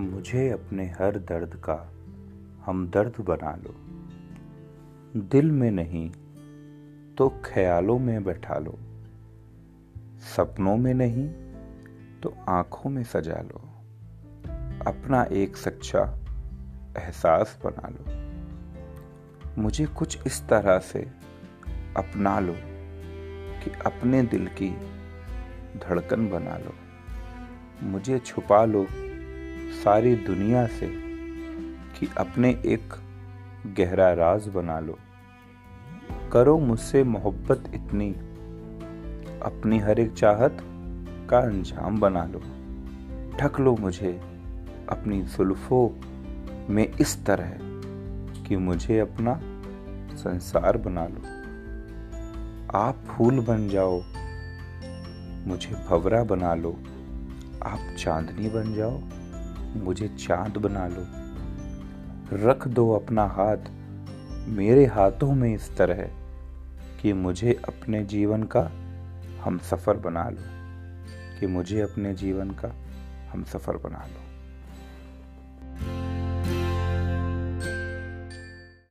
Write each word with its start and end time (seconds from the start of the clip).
मुझे 0.00 0.50
अपने 0.50 0.86
हर 0.86 1.18
दर्द 1.18 1.54
का 1.54 1.92
हमदर्द 2.66 3.20
बना 3.20 3.56
लो। 3.56 3.74
दिल 5.20 5.50
में 5.50 5.70
नहीं 5.70 6.10
तो 7.14 7.28
ख्यालों 7.44 7.98
में 7.98 8.24
बैठा 8.24 8.58
लो। 8.58 8.78
सपनों 10.36 10.76
में 10.76 10.94
नहीं 10.94 11.28
तो 12.20 12.36
आँखों 12.48 12.90
में 12.90 13.04
सजा 13.04 13.40
लो। 13.40 13.62
अपना 14.86 15.22
एक 15.22 15.56
सच्चा 15.56 16.18
एहसास 16.98 17.58
बना 17.64 17.88
लो। 17.88 18.30
मुझे 19.62 19.86
कुछ 19.86 20.18
इस 20.26 20.48
तरह 20.48 20.78
से 20.78 21.00
अपना 21.96 22.40
लो 22.40 22.54
कि 23.64 23.70
अपने 23.86 24.22
दिल 24.22 24.46
की 24.46 24.70
धड़कन 25.76 26.30
बना 26.30 26.58
लो। 26.58 26.74
मुझे 27.82 28.18
छुपा 28.18 28.64
लो 28.64 28.86
सारी 29.70 30.14
दुनिया 30.16 30.66
से 30.66 30.86
कि 31.98 32.08
अपने 32.18 32.50
एक 32.50 32.94
गहरा 33.78 34.12
राज 34.12 34.48
बना 34.48 34.80
लो। 34.80 34.98
करो 36.32 36.58
मुझसे 36.58 37.04
मोहब्बत 37.04 37.64
इतनी, 37.74 38.10
अपनी 39.42 39.78
हर 39.78 40.00
एक 40.00 40.12
चाहत 40.12 40.58
का 41.30 41.38
अंजाम 41.38 42.00
बना 42.00 42.24
लो। 42.24 42.42
ढक 43.40 43.60
लो 43.60 43.76
मुझे 43.76 44.20
अपनी 44.88 45.22
जुल्फों 45.22 45.88
में 46.74 46.92
इस 47.00 47.26
तरह 47.26 47.58
कि 48.48 48.56
मुझे 48.56 48.98
अपना 48.98 49.40
संसार 50.16 50.76
बना 50.76 51.06
लो। 51.06 51.22
आप 52.78 52.96
फूल 53.08 53.40
बन 53.40 53.68
जाओ, 53.68 54.02
मुझे 55.46 55.74
भवरा 55.88 56.24
बना 56.24 56.54
लो। 56.54 56.78
आप 57.62 57.96
चांदनी 57.98 58.48
बन 58.48 58.74
जाओ 58.74 59.00
मुझे 59.76 60.08
चाँद 60.08 60.56
बना 60.56 60.88
लो। 60.88 61.06
रख 62.32 62.68
दो 62.68 62.92
अपना 62.92 63.24
हाथ। 63.24 63.56
मेरे 64.48 64.86
हाथों 64.86 65.34
में 65.34 65.54
इस 65.54 65.76
तरह 65.76 66.10
कि 67.02 67.12
मुझे 67.12 67.52
अपने 67.52 68.04
जीवन 68.04 68.42
का 68.42 68.72
हम 69.44 69.58
सफ़र 69.58 69.96
बना 69.96 70.28
लो। 70.28 70.60
कि 71.40 71.46
मुझे 71.46 71.80
अपने 71.80 72.14
जीवन 72.14 72.50
का 72.50 72.76
हम 73.32 73.44
सफ़र 73.44 73.76
बना 73.76 74.06
लो। 74.06 74.29